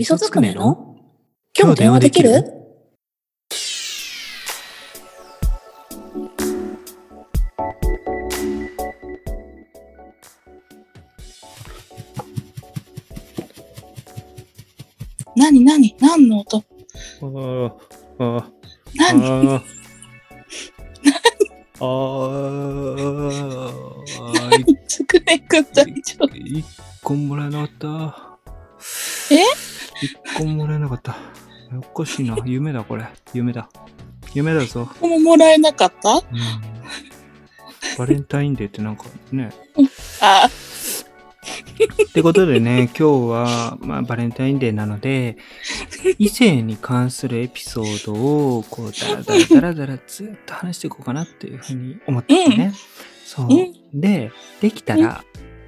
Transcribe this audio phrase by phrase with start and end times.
[0.00, 0.94] 磯つくねの？
[1.58, 2.44] 今日電話できる？
[15.34, 16.58] なになに何の音？
[16.58, 17.72] あー
[18.20, 18.48] あ
[18.94, 19.20] 何？
[19.20, 19.60] ー、
[21.80, 21.84] あー
[24.20, 26.64] あー、つくねくん大丈夫一
[27.02, 28.38] 個もらえなかった。
[29.34, 29.42] え
[30.02, 31.16] 一個もらえなかった。
[31.76, 32.36] おかしいな。
[32.44, 33.06] 夢だ、これ。
[33.34, 33.68] 夢だ。
[34.34, 34.88] 夢だぞ。
[35.00, 36.14] もうもらえなかった？
[36.16, 36.22] うん。
[37.98, 39.50] バレンタインデーってなんかね。
[40.20, 45.36] あってことでね、今日は、まあ、バレンタインデーなので、
[46.18, 48.12] 異性に関するエピソード
[48.58, 52.72] を、こう、だらだらだらだらずっと話していこうかなっていうふうに思っててね。
[53.24, 53.48] そうう。
[53.96, 55.22] んで、できたら、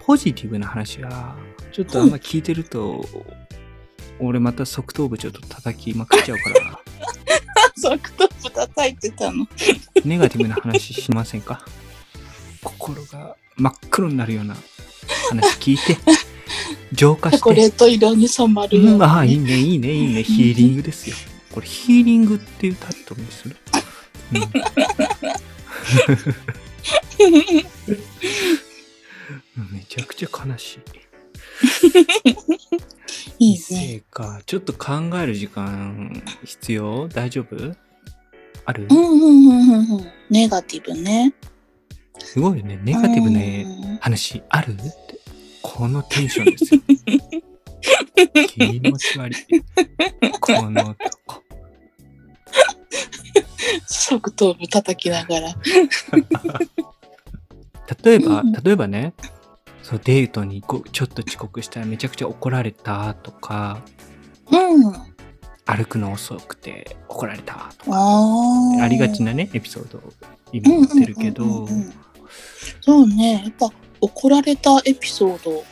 [0.05, 1.37] ポジティブな話は、
[1.73, 3.05] ちょっとあんま聞いてると、
[4.21, 6.79] 俺また側頭部ちょっと叩きまくっちゃうから、
[7.77, 9.47] ソフト部叩いてたの
[10.05, 11.65] ネガティブな話しませんか？
[12.63, 14.55] 心が真っ黒になるような
[15.31, 15.97] 話聞いて、
[16.93, 17.39] 浄化して。
[17.39, 20.23] チョコレート色に染まるよううん、ああ、いいにね、いいね、いいね。
[20.23, 21.17] ヒーリングですよ。
[21.53, 23.57] これ、ヒーリングっていうタイトルにする？
[24.33, 24.41] うん、
[29.73, 30.81] めちゃくちゃ悲しい。
[33.39, 33.57] いいね。
[33.57, 34.41] 異性か。
[34.47, 37.75] ちょっと考える時間必要大丈夫
[38.65, 41.33] あるうんうんうんうんうんネガティブね。
[42.19, 42.79] すごいよね。
[42.83, 45.21] ネガティブな話あるって。
[45.63, 46.81] このテンションですよ。
[48.49, 49.37] 気持ち悪い。
[50.41, 51.43] この男。
[53.87, 55.55] 側頭部叩きながら
[58.05, 59.15] 例えば、例えばね、
[59.83, 63.83] そうデートにこうちょっと遅刻したらめちゃくちゃ怒られたとか、
[64.51, 64.93] うん。
[65.67, 68.83] 歩くの遅くて怒られたとか、あー。
[68.83, 70.03] ありがちなね、エピソードを
[70.53, 71.93] 今言ってるけど、うんうんうんうん
[72.81, 73.43] そうね。
[73.43, 73.69] やっぱ
[74.01, 75.63] 怒られたエピソード、うん、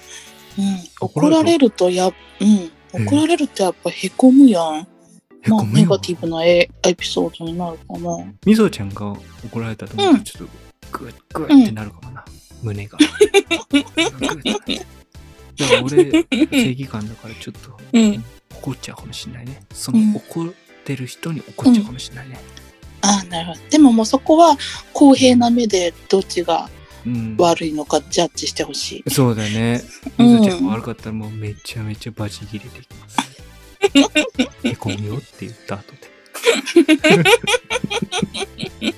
[1.00, 1.42] 怒怒られた？
[1.42, 4.86] られるとや、うん、怒られるとやっぱへこむやん、へ
[5.48, 8.32] こむネガティブなエエピソードになるかな。
[8.44, 10.18] みぞちゃんが怒られたと思ううん。
[10.18, 12.24] とちょっとグッグッってなるかもな、
[12.62, 12.98] 胸が。
[12.98, 14.86] グッグッって
[15.56, 16.10] でも俺、
[16.50, 18.24] 正義感だからちょっとうん
[18.54, 19.60] 怒っちゃうかもしれないね。
[19.72, 20.52] そのうん怒っ
[20.84, 22.38] てる人に怒っちゃうかもしれないね。
[23.00, 24.56] あーなるほどでももうそこは
[24.92, 26.68] 公平な目でどっちが
[27.06, 27.36] うん。
[27.38, 29.82] 悪いのかジャッジしてほしい、そうだね。
[30.18, 33.18] うんみぞちゃんが悪かったらもうめちゃめちゃバチ切れてきます。
[34.66, 35.98] へこむよって言った後で。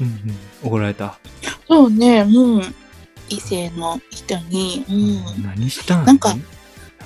[0.00, 1.18] うんうん、怒られた。
[1.68, 2.74] そうねうん
[3.28, 4.92] 異性の人に、う
[5.40, 6.06] ん、何したん？
[6.06, 6.34] なんか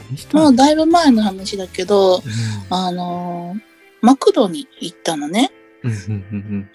[0.09, 0.41] 何したん？
[0.43, 2.22] もうだいぶ前の話だけどうん。
[2.71, 3.61] あのー
[4.03, 5.50] マクドに行ったのね。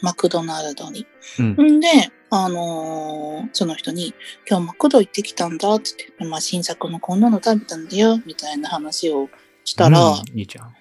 [0.02, 1.06] マクドナルドに。
[1.40, 1.78] うん。
[1.78, 1.88] んで、
[2.30, 4.14] あのーその人に、
[4.50, 9.30] 今日マクド行ってきたんだって言って、まあ、新作のこんなの食べたんだよ、みたいな話を
[9.64, 10.74] したら、うんいいじゃん。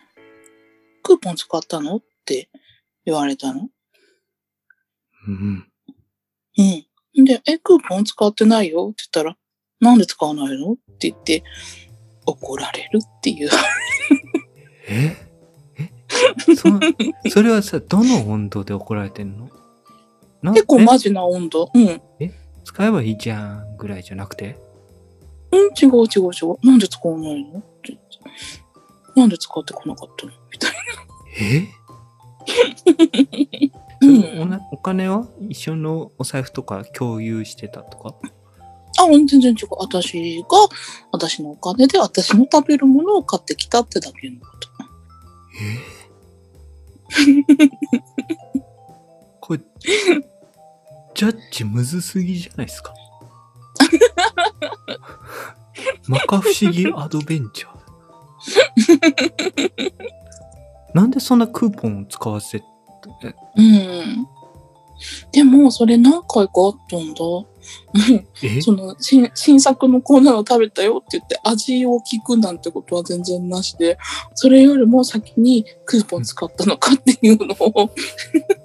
[1.02, 1.96] クーポン使ったの？
[1.96, 2.48] って
[3.04, 3.68] 言われたの。
[5.28, 5.69] うん
[7.16, 7.24] うん。
[7.24, 8.90] で、え、クーポン使ってないよ？
[8.92, 9.36] って言ったら、
[9.80, 10.72] なんで使わないの？
[10.72, 11.42] って言って、
[12.26, 13.50] 怒られるっていう。
[14.88, 15.16] え？
[15.78, 15.90] え？
[16.54, 16.68] そ
[17.30, 19.48] それはさ、どの温度で怒られてんの？
[20.52, 21.70] 結構マジな温度。
[21.74, 22.00] うん。
[22.64, 24.56] 使えばいいじゃんぐらいじゃなくて？
[25.52, 26.66] うん、違う違う違う。
[26.66, 27.58] なんで使わないの？
[27.58, 27.98] って。
[29.16, 30.32] なんで使ってこなかったの？
[30.52, 30.70] みたい
[31.40, 31.70] えな。
[32.46, 32.50] う
[32.80, 33.70] それ
[34.02, 34.06] お
[34.44, 34.50] ん。
[34.50, 38.14] なお金は一緒のお財布とか共有してたとか？
[38.98, 39.68] あ、全然違う。
[39.78, 40.46] 私が、
[41.12, 44.68] 私のお金で私の食べるものを買ってきたってだけのこと。
[45.62, 45.78] え？
[49.40, 49.60] これ、
[51.14, 52.94] ジャッジむずすぎじゃないですか？
[56.06, 56.86] 摩訶不思議？
[56.94, 57.70] アドベンチャー？
[60.94, 62.62] なんでそんなクーポンを使わせ
[63.20, 64.26] て、うん。
[65.32, 67.20] でも、それ何回かあったんだ。
[68.62, 73.98] その新、新作のこんなの食べたよって言って味を聞くなんてことは全然なしで、
[74.34, 77.90] それよりも先にクーポン使ったのかっていうのを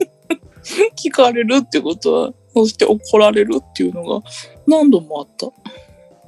[0.97, 4.23] 聞かれるってことは、そして怒られるっていうのが
[4.67, 5.47] 何度もあった。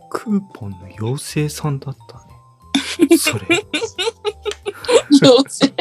[0.09, 3.17] クーポンの妖精さんだったね。
[3.17, 3.45] それ。
[5.11, 5.73] 女性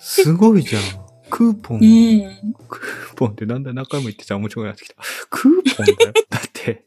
[0.00, 0.82] すごいじゃん。
[1.30, 2.54] クーポン、うん。
[2.68, 4.96] クーポンってなんだ何回も言ってたら面白くなってきた。
[5.30, 6.12] クーポンだよ。
[6.28, 6.84] だって、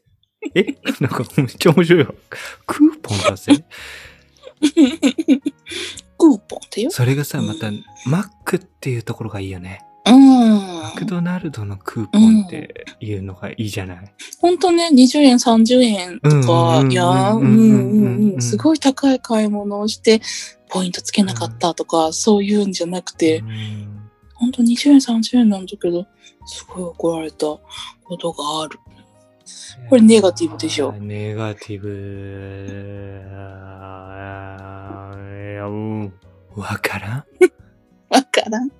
[0.54, 0.62] え？
[1.00, 2.14] なんかめっちゃ面白いわ。
[2.66, 3.64] クーポンだぜ。
[4.60, 6.90] クーポンってよ。
[6.90, 7.70] それがさ、また、
[8.06, 9.82] マックっていうところがいいよね。
[10.06, 10.92] うんマ。
[10.96, 14.14] クドナルドのクーポンっていうのがいいじゃない？
[14.40, 20.20] ほんとね、20円、30円とか、うんいやー、ううんんうんうんうん、すごい高い買い物をして、
[20.68, 23.92] ポイントつけなかったとか、そういうんじゃなくて、うん
[24.34, 26.06] ほんと20円、30円なんだけど、
[26.46, 27.60] すごい怒られたこ
[28.18, 28.78] とがある。
[29.88, 33.22] これネガティブでしょネガティブ。
[33.78, 36.12] あーいや、うん。
[36.54, 37.24] わからん？
[38.10, 38.70] わからん。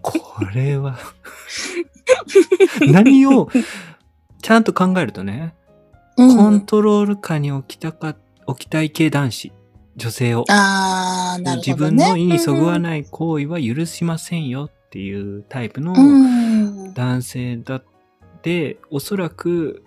[0.00, 0.18] こ
[0.54, 0.98] れは。
[2.92, 3.48] 何を、
[4.40, 5.54] ちゃんと考えるとね、
[6.16, 8.16] うんコントロール下に置きたか、
[8.46, 9.52] 置きたい系男子、
[9.96, 10.44] 女性を。
[10.48, 12.04] あー、なる自ほどね。
[12.04, 16.94] 分の意にそぐわない行為は許しませんよっていうタイプのうん。
[16.94, 17.84] 男性だっ
[18.42, 19.84] て、おそらく、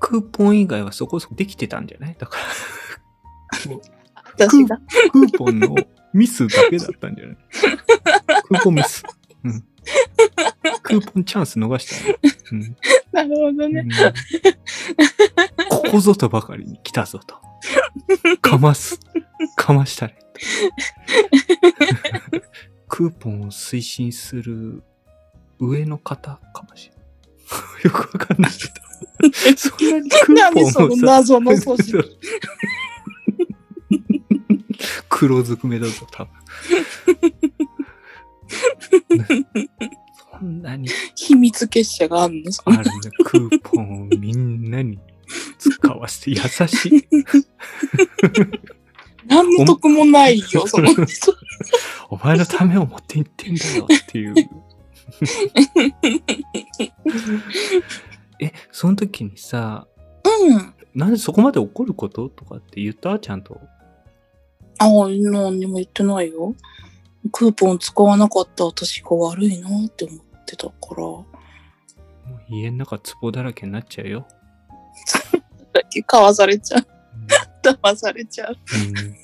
[0.00, 2.16] クーポン以外はそこそこできてたんじゃない？
[2.18, 2.38] だか
[3.66, 3.80] ら、もう
[4.38, 4.78] 私が。
[5.12, 5.76] クーポンの
[6.12, 7.36] ミスだけだったんじゃない？
[8.48, 9.04] クーポンミス。
[9.44, 9.64] うん。
[10.90, 12.18] クーポンチャンス逃したね。
[12.52, 12.76] うん
[13.12, 13.80] なるほどね。
[13.80, 13.90] うん
[15.68, 17.36] ここぞとばかりに来たぞと。
[18.40, 19.00] かます。
[19.56, 20.18] かましたね。
[22.88, 24.82] クーポンを推進する
[25.58, 27.04] 上の方かもしれない。
[27.84, 29.56] よくわかんないけど。
[29.56, 32.18] そんなにクーポン何そのをさ、謎の組織。
[35.08, 36.32] 黒ずくめだぞ、多分。
[41.50, 42.50] 密結社があるの？
[42.64, 42.90] ある。
[43.24, 44.98] クーポンをみんなに
[45.58, 46.36] 使わせて優
[46.68, 47.08] しい。
[49.26, 51.34] 何の得もないよ、その人。
[52.08, 54.34] お前のためを持って行ってんだよっていう。
[58.40, 59.86] え、その時にさ、
[60.24, 60.74] うん。
[60.94, 63.18] なんでそこまで怒ることとかって言った？
[63.18, 63.60] ちゃんと。
[64.78, 66.54] あ、何にも言ってないよ。
[67.32, 71.04] クーポン使わなかった私が悪いなって思ってたから。
[72.50, 74.26] 家の中壺だらけになっちゃうよ。
[75.72, 76.86] だけ買わされちゃう。
[77.62, 78.56] 騙されちゃう。
[78.56, 79.20] うん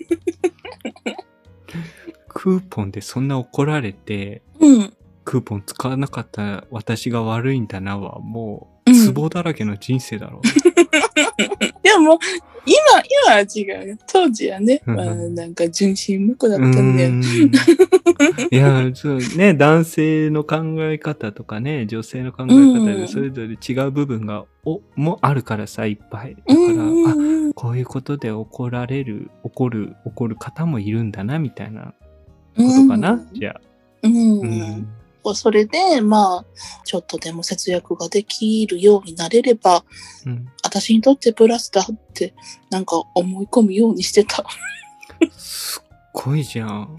[2.38, 4.94] クーポンでそんな怒られて、うん。
[5.25, 10.41] クーポン使わなかった私が悪いんだなは、もううん壺だらけの人生だろ
[11.83, 12.19] でも、
[12.67, 12.77] 今、
[13.27, 13.97] 今は違うよ。
[14.06, 16.59] 当時はね、うんまあ、なんか純真無垢だう。
[16.59, 17.12] ったんだよ。
[18.50, 26.37] いや、そうね、男性の考え方とかね、女性の考え方うんでそれぞれ違う部分が、お、もあるからさ、いっぱい。
[26.47, 27.53] だから、あ、うん。
[27.53, 31.94] こういうことで怒られる、怒る、怒る方もいるんだな、みたいな
[32.56, 33.61] ことかな、じゃあ。
[34.03, 34.88] うん。
[35.31, 35.37] うん。
[35.37, 36.44] それで、まあ、
[36.84, 39.84] ちょっとでも節約ができるようになれれば、
[40.25, 40.46] うん。
[40.62, 42.34] 私にとってプラスだって、
[42.70, 44.44] なんか思い込むようにしてた。
[45.37, 46.99] すっごいじゃん。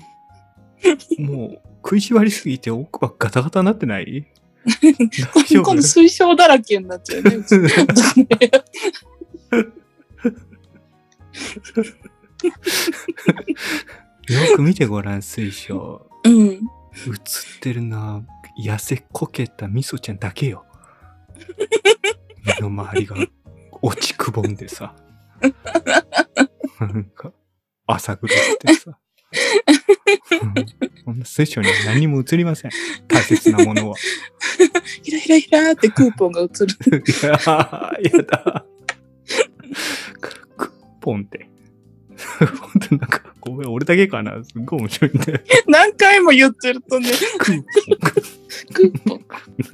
[1.20, 4.26] もう、食いしばりすぎて奥歯ガタガタになってない？
[5.50, 7.38] 今度水晶だらけになっちゃうね。
[14.28, 16.06] よく見てごらん、水晶。
[16.26, 16.60] うん。
[17.06, 18.22] 映ってるのは、
[18.64, 20.66] 痩せこけたみそちゃんだけよ。
[22.46, 23.16] 目の周りが
[23.82, 24.96] 落ちくぼんでさ。
[26.80, 27.32] なんか、
[27.86, 28.92] 朝黒くてさ。
[28.92, 30.54] うん
[31.08, 32.72] こんな水晶には何も映りません。
[33.08, 33.96] 大切なものは。
[35.04, 36.50] ひらひらひらってクーポンが映る。
[37.00, 38.66] いやーやだ。
[40.20, 41.50] クッポンって。
[42.60, 43.17] 本当なんか、
[43.50, 44.44] ごめん、俺だけかな。
[44.44, 45.40] すっごい面白いんだよ。
[45.68, 47.64] 何回も言ってるとね、クー
[48.74, 49.20] クーポン。
[49.20, 49.26] ポ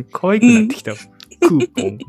[0.02, 0.08] ン。
[0.12, 0.94] 可愛くなってきた。
[0.94, 1.98] クーポン。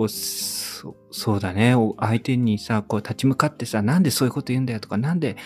[0.00, 1.74] おそそうだね。
[1.74, 5.36] お相手にさ、こう立ち向かってさ、なんでそういうこと言うんだよとか、なんで、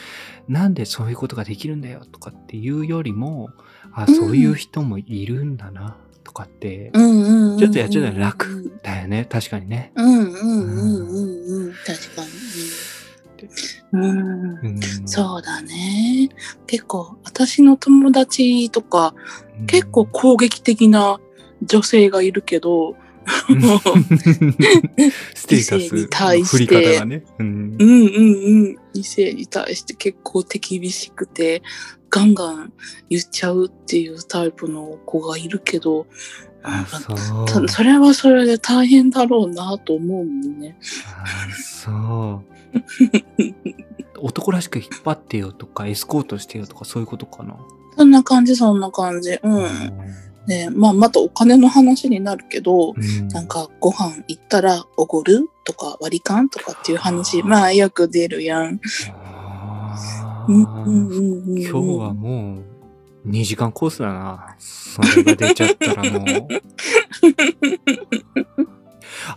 [0.46, 3.48] なんでそういうことができるんだよとかっていうよりも、
[3.92, 5.96] あ、うんそういう人もいるんだな、
[6.32, 6.90] とかって。
[6.92, 9.26] ちょっとやっちゃったら楽だよね。
[9.28, 9.92] 確かにね。
[9.94, 11.74] うんうんうんうんうん。
[11.86, 12.30] 確かに。
[13.92, 14.58] うん。
[14.62, 16.30] うん、そうだね。
[16.66, 19.14] 結構、私の友達とか、
[19.58, 21.20] うん結構攻撃的な
[21.62, 22.96] 女性がいるけど、
[25.34, 27.22] ステータ異性にス対の振りして方がね。
[27.38, 28.76] うんうんうんうん。
[28.94, 31.62] 異性に対して結構手厳しくて、
[32.12, 32.72] ガンガン
[33.08, 36.06] 言っちゃうっていうタイプの子がいるけど、
[36.62, 40.76] あ、そそれはそれで大変だろうなと思うもんね。
[41.16, 42.52] あそう。
[44.20, 47.56] 男らしく引っ張ってよとか、エスコートしてよとか、そういうことかな？
[47.96, 49.38] そんな感じ、そんな感じ。
[49.42, 49.66] うん。
[50.46, 58.80] ねまあ、またお金の話になるけど、うんなんかご飯行ったらおごるとか割り勘とかっていう話、まあよく出るやん。
[60.42, 62.58] あうんうんーうんうんうん今日はも
[63.24, 64.56] う2時間コースだな。
[64.58, 66.24] それが出ちゃったらもう。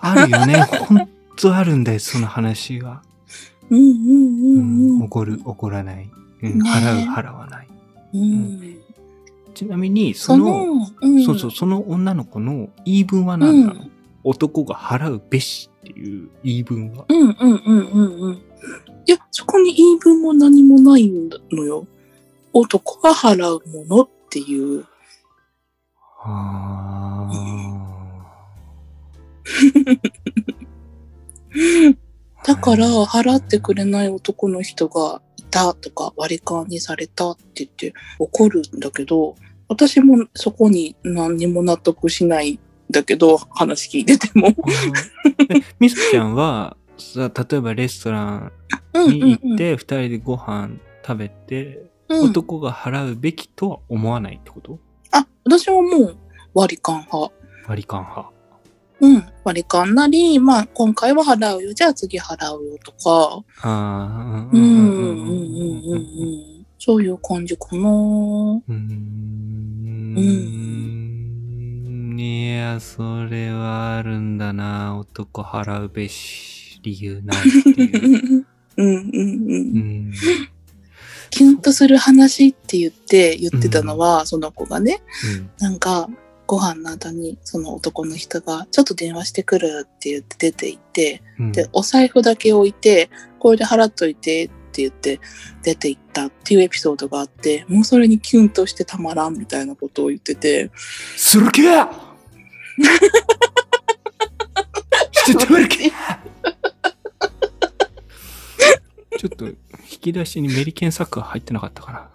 [0.02, 0.56] あるよね。
[0.64, 3.04] ほんとあるんだよ、その話は。
[3.70, 5.04] うんうんううんうん。
[5.04, 6.10] 怒る、怒らない。
[6.42, 7.68] うん、ね払う、払わない。
[8.14, 8.78] うん。
[9.54, 13.92] ちなみに、そその、の、うんそうそう、その女の子の言い分は何なの、うん
[14.28, 17.06] 男が払うべしっていう言い分は？
[17.08, 18.42] うんうんうんうんうん。
[19.08, 21.10] いや、そこに言い分も何もない
[21.52, 21.88] のよ。
[22.54, 24.86] 男が払うものっていう。
[26.24, 27.30] あ
[32.46, 39.36] だから、はい払ってくれない男の人がいたとか、割り勘にされたって言って怒るんだけど、
[39.68, 42.60] 私もそこに何にも納得しないん
[42.92, 44.50] だけど、話聞いてても。
[45.80, 48.52] みそちゃんは、さ、例えばレストラン
[48.94, 50.76] うんに行って、二人でご飯
[51.06, 54.80] 食べて、うんうん、男が払うべきとは思わないってこと？
[55.12, 56.18] あ、私はもう
[56.54, 57.34] 割り勘派。
[57.68, 58.32] 割り勘派。
[59.02, 59.26] うん。
[59.44, 61.74] 割り勘なり、まあ、今回は払うよ。
[61.74, 63.44] じゃあ次払うよとか。
[63.62, 66.66] ああ、うん、うん、うん、うん、うん。
[66.80, 67.80] そういう感じかな。
[67.80, 68.96] うーん。
[72.18, 74.98] いや、それはあるんだな。
[74.98, 76.55] 男払うべし、
[76.86, 78.46] 理由ないっていう。
[78.78, 79.00] うん、うん、う。
[79.14, 80.14] うんん。
[81.32, 85.02] キュンとする話って言って、言ってたのは、その子がね、
[85.38, 85.50] うん。
[85.60, 86.10] なんか、
[86.48, 95.20] ご飯の後に、その男の人が、ちょっと電話してくるって言って出て行って、うんで、お財布だけ置いて、これで払っといてって言って
[95.64, 100.72] 出て行ったっていうエピソードがあって、もうそれにキュンとしてたまらんみたいなことを言ってて、
[101.16, 101.68] するけし
[105.26, 105.92] てたまるけ
[109.18, 109.56] ちょっと、引
[110.02, 112.10] き出しにメリケンサッカー入ってなかったかな。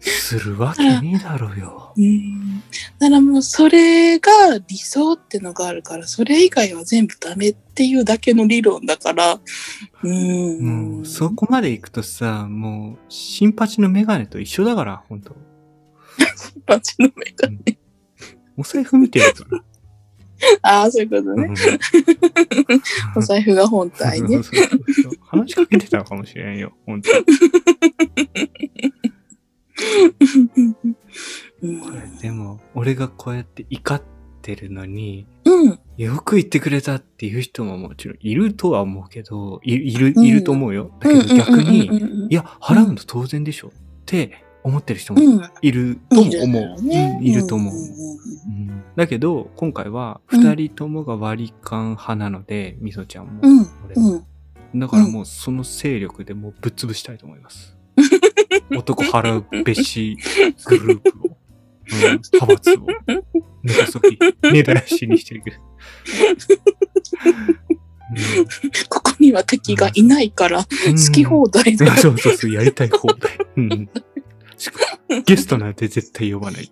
[0.00, 1.92] するわけねえだろうよ。
[1.96, 2.60] うん。
[2.98, 4.30] だからもうそれが
[4.66, 9.38] 理想ってのがあるから、それ以外は全部ダメっていうだけの理論だから、
[10.02, 10.96] うん。
[10.96, 15.36] もう、そこまで行くとさ、もう、新八のメガネと一緒だから、ほんと。
[16.66, 17.48] バチの目が。
[18.56, 19.62] お財布見てるから。
[20.62, 21.48] ああ、そういうことね。
[21.48, 21.54] うん
[23.16, 24.42] お財布が本体ねそう。
[24.42, 27.10] そうそうそう話しかけてたのかもしれんよ、ほんと。
[31.62, 34.02] うんこれでも、俺がこうやって怒っ
[34.42, 35.78] てるのに、うん。
[35.96, 40.90] よく言ってくれたっていう人ももちろんいるとは思うけど、いいる、うんいると思うよ。
[41.00, 43.70] だけど逆に、にいや、払うの当然でしょっ
[44.04, 45.50] て思ってる人もうん。
[45.62, 46.32] いると思う。
[46.32, 47.74] だろねうんいると思う。
[47.74, 53.42] んんうんだけど、今回はうん二人ともが割り勘派なので、みそちゃんも。
[54.74, 57.76] だからもうその勢力でもうぶっ潰したいと思います。
[58.76, 60.16] 男払うべし
[60.66, 62.86] グループを、うん、派閥を、
[63.62, 65.52] 根こそぎ、根絶やしにしていく。
[68.88, 71.94] ここには敵がいないから、うん好き放題だ。
[71.96, 73.38] そうそうそう、やりたい放題。
[73.56, 73.88] うん、
[75.26, 76.70] ゲストなんて絶対呼ばない。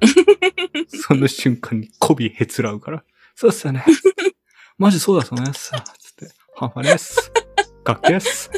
[0.88, 3.04] その瞬間に媚びへつらうから。
[3.34, 3.84] そうっすよね。
[4.78, 5.70] マジそうだそうです。
[5.98, 7.32] つって、ハンファです。
[7.84, 8.50] かっけっす。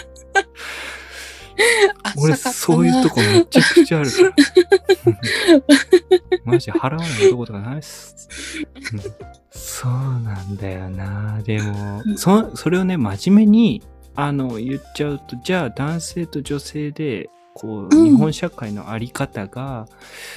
[2.16, 4.32] 俺、そういうとこめちゃくちゃあるから。
[6.44, 8.28] マジ払わないとことかないっす。
[8.92, 11.40] うんそうなんだよな。
[11.42, 13.82] でも、うんそ、それをね、真面目に、
[14.14, 19.86] あの、言っちゃうと、じゃあ男性と女性で、こう、うん日本社会のあり方が、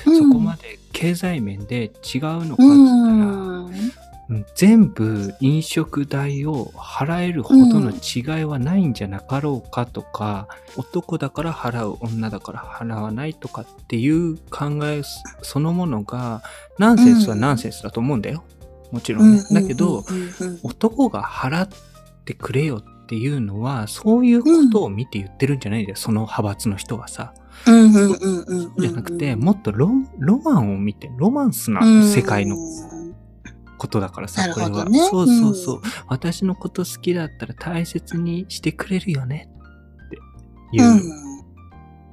[0.05, 3.65] うんそこまで経済面で違うのかっつったら、うん。
[3.67, 3.95] うん
[4.55, 15.03] 全部飲食代を払えるほどの違いはないんじゃなかろうかとか、男だから払う女だから払わないとかっていう考え
[15.43, 16.41] そのものが
[16.79, 18.43] ナンセンスはナンセンスだと思うんだよ。
[18.91, 19.43] もちろんね。
[19.51, 21.69] だけど、うん男が払っ
[22.25, 25.95] てくれよっていうのはそういうことを見て言ってるんじゃないんだよ。
[25.95, 27.33] その派閥の人はさ。
[27.67, 28.81] うんうんうんうんうん。
[28.81, 32.57] じゃなくて、もっとロロマンを見て、ロマンスな世界の
[33.77, 34.85] ことだからさ、これは。
[34.85, 39.49] ねそうそうそう、私のこと好きだったら大切にしてくれるよね
[40.07, 40.17] って
[40.77, 40.83] いう。
[40.83, 41.35] うん。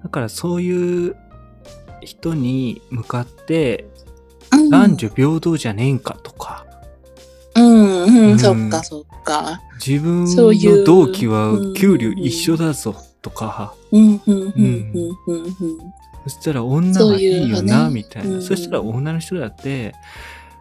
[0.03, 1.17] だからそういう
[2.01, 3.87] 人に向かって、
[4.53, 4.71] うん。
[4.71, 6.67] 男女平等じゃねえんかとか、
[7.57, 9.61] うんううんん、そっかそっか。
[9.85, 15.53] 自分そういうの同期はうん給料一緒だぞとか、うんうんうんうん。
[16.25, 18.37] そしたら女はいいよな、みたいな。
[18.37, 19.95] うんそしたら女の人だって、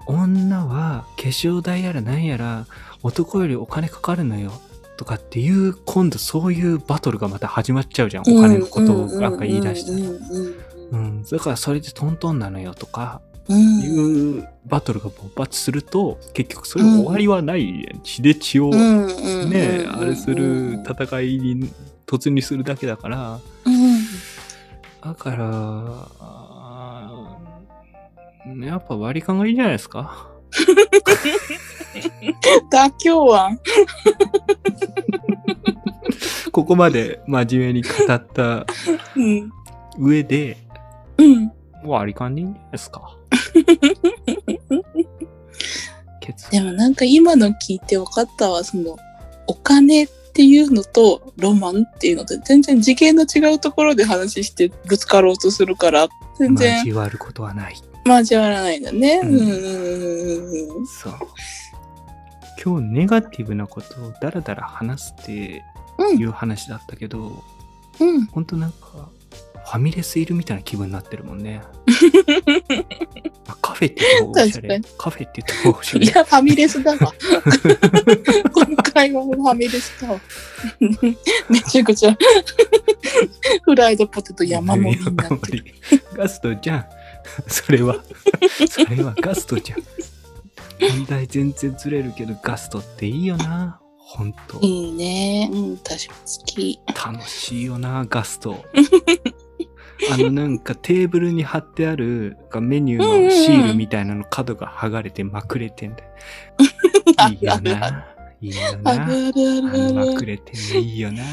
[0.08, 2.66] 女は化粧代やら何やら
[3.04, 4.52] 男よりお金かかるのよ。
[4.98, 8.24] とかっていう、今度そういうバトルがまた始まっちゃうじゃん。
[8.24, 9.92] お金のことをなんか言い出して。
[9.94, 10.56] うんうん
[10.92, 11.24] うん。
[11.24, 18.00] だからそれでトントンなのよとか、うんいうバトルが勃発すると、結局それ終わりはない。
[18.04, 21.70] 血で血をね、うんあれする戦いに
[22.06, 24.02] 突入するだけだから、うん
[25.04, 25.46] だから、
[28.66, 30.30] やっぱ割り勘がいいんじゃないですか。
[32.72, 33.60] 妥協案
[36.52, 38.66] ここまで真面目に語った
[39.16, 39.52] うん。
[39.98, 40.58] 上で、
[41.18, 41.52] うん。
[41.84, 43.16] 割り勘でいいんじゃないですか。
[43.16, 43.21] 結
[46.52, 48.98] でもなんか今の聞いて分かったわその
[49.48, 56.08] お金っていうのとロマンっていうのと全然次元の違うところで話してぶつかろうとするから
[56.38, 57.76] 全然交わることはない。
[58.06, 59.22] 交わらないんだね。
[59.24, 59.40] ううんん
[60.80, 61.14] うんそう。
[62.64, 65.64] 今日ネガティブなことをダラダラ話すって
[65.98, 67.44] うんいう話だったけど、
[68.00, 69.10] うんほんとなんか、
[69.66, 71.62] ファミレスいるみたいな気分になってるもんね。
[73.48, 74.82] あカフェって言ったおしゃれ？
[74.98, 76.06] カフェって言ったおしゃれ？
[76.06, 76.98] いや、ファミレスだわ。
[78.54, 80.20] 今回はファミレスだわ。
[81.50, 82.18] めちゃくちゃ、
[83.64, 85.66] フライドポテト山盛りになってる。
[86.14, 86.86] ガストじゃん。
[87.48, 88.04] それは、
[88.70, 89.84] それはガストじゃん。
[90.80, 93.80] 問題全然ずれるけど、ガストっていいよな。
[93.98, 94.60] ほんと。
[94.62, 95.50] いいね。
[95.52, 96.80] うん、私も好き。
[96.88, 98.66] 楽しいよな、ガスト。
[100.10, 106.10] あのなんかテーブルに貼ってあるメニューのシールみたいなの角が剥がれてまくれてんだよ。
[107.32, 108.08] いいよな。
[108.42, 109.06] いいよあな。
[109.06, 111.24] るあるあるあまるくれてんのいいよな。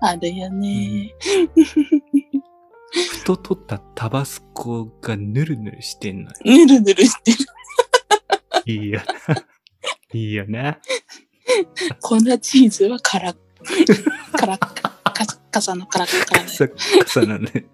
[0.00, 1.14] あるよね。
[2.92, 6.36] ふと取ったタバスコがヌルヌルしてんのよ。
[6.44, 7.38] ぬるぬるしてる。
[8.66, 9.36] いいよな。
[10.12, 10.78] いいよな。
[12.00, 13.36] 粉チーズはカラッ、
[15.52, 16.74] カサのカラッカラカサカ
[17.06, 17.66] サなね。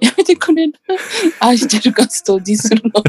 [0.00, 0.72] やめてくれる？
[1.38, 2.90] 愛してるガストをディスるの。
[2.90, 3.04] こ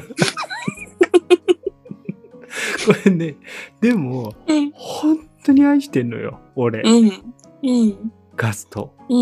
[3.05, 3.37] れね、
[3.79, 4.71] でも、うん。
[4.71, 6.39] 本当に愛してんのよ。
[6.55, 7.33] 俺、うん。
[7.63, 8.11] うん。
[8.35, 8.93] ガスト。
[9.09, 9.17] うん。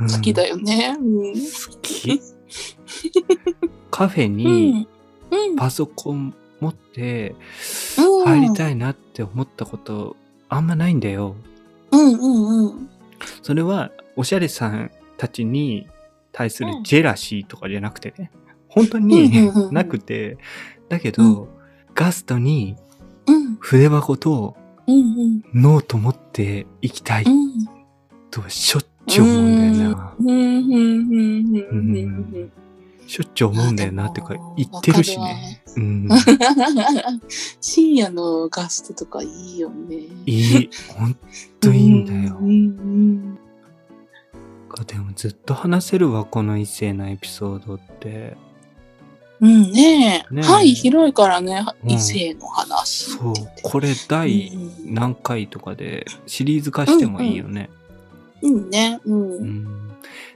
[0.00, 0.96] うん好きだよね。
[0.98, 1.34] うん。
[1.34, 1.38] 好
[1.82, 2.20] き。
[3.90, 4.88] カフェうに。
[5.56, 7.34] パソコン持って
[7.98, 8.24] うん。
[8.24, 10.16] 入りたいなって思ったこと
[10.48, 11.36] あんまないんだよ。
[11.92, 12.90] うんうんうん。
[13.42, 15.88] それはおしゃれさんたちに
[16.32, 16.84] 対するうん。
[16.84, 18.30] ジェラシーとかじゃなくてね。
[18.68, 20.38] 本当になくて。
[20.88, 21.48] だけど、
[21.94, 22.76] ガストに
[23.26, 23.56] うん。
[23.56, 27.66] 筆箱とノート持って行きたいうん。
[28.30, 30.14] とはしょっちゅう思うんだよな。
[33.06, 35.62] しょっちゅう思うんだよなってか言ってるしね。
[35.76, 36.08] うん。
[37.60, 39.96] 深夜のガストとかいいよね。
[40.26, 40.70] いい。
[40.88, 41.16] ほん
[41.60, 42.44] といいんだよう。
[42.44, 43.38] んうん
[44.86, 48.36] でもずっと話せるわ、この異性のエピソードって。
[49.40, 50.34] うんねえ。
[50.34, 53.34] ねえはい、広いからね、うん異性の話そう。
[53.62, 57.70] これ第うん何回とかでシリーズ化してもいいよね。
[58.42, 59.00] うんね。
[59.04, 59.36] うん。
[59.36, 59.83] うん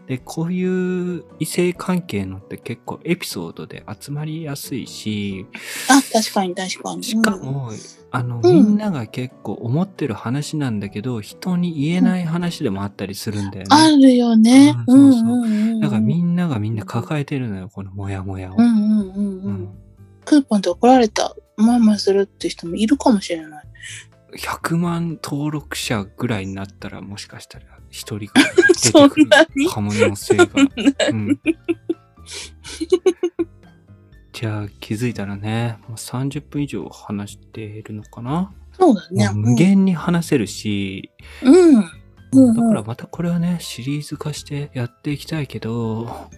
[0.09, 5.47] で、こういう異性関係のって結構エピソードで集まりやすいし、
[5.90, 7.05] あ、確かに確かに。
[7.05, 7.71] しかも、
[8.11, 13.66] あの、うんみんなが結構思ってる話なんだけど、人に言えない話でもあったりするんだよね。
[13.71, 14.75] あるよね。
[14.87, 15.81] ううんんそうそううんうん。
[15.81, 18.57] だからみんながみんな抱えてるのよ、このモヤモヤを。
[18.57, 19.68] うんうんうんううんん。
[20.25, 23.64] クーポンで怒られたまんまするって人もいるかもしれない。
[24.37, 30.47] 100万登録者ぐらいになったらもしかしたら一人ぐらい出てそんくるなに可能性が。
[31.11, 31.41] うん、
[34.33, 39.27] じゃあ気づいたらね、もう30分以上話しているのかな、そうだね。
[39.29, 41.11] もう無限に話せるし、
[41.43, 41.55] うん。
[41.75, 41.85] うん。
[42.33, 46.29] うんだからまたこれはね、シリーズ化してやっていきたいけど、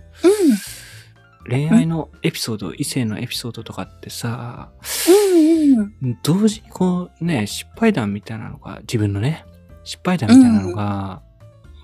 [1.49, 4.71] 恋愛のエピソード、異性のエピソードとかってさ、
[5.09, 5.20] うん。
[5.73, 6.19] うん。
[6.23, 9.45] 同時にこうね、失敗談みたいなのが、自分のね、
[9.85, 11.23] 失敗談みたいなのが、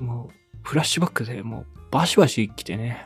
[0.00, 3.04] もう、フラッシュバックでもう、バシバシ来てね。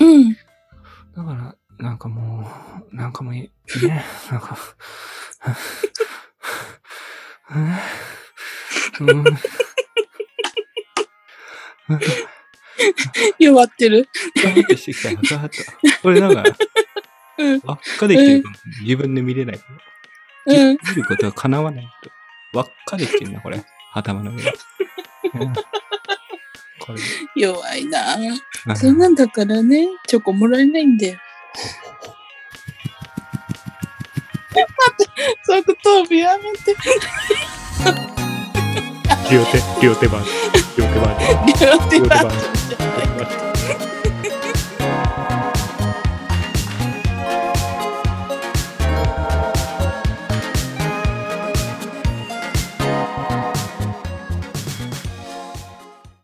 [0.00, 0.32] うん。
[0.32, 2.48] だから、なんかも
[2.92, 3.42] う、なんかもういい、
[3.86, 4.56] ね、なんか、
[13.38, 14.08] 弱ってる。
[14.42, 16.56] ガーッとしてきたなんか、
[17.38, 17.60] うん。
[17.66, 18.56] 悪化できてるかも。
[18.82, 19.78] 自分で見れないから。
[20.46, 20.72] うん。
[20.72, 22.10] 見ることは叶わないと。
[22.58, 23.64] 輪っかてんな、これ。
[23.92, 24.42] 頭の上。
[24.42, 25.52] うん
[26.80, 27.00] これ。
[27.36, 31.18] 弱いなうんそんなんだからね、チョコもらえないんだよ。
[35.46, 36.74] 即答弁やめて。
[39.30, 40.86] 両手、両手バージョン。
[40.88, 41.78] 両手バージョン。
[41.78, 42.30] 両手バ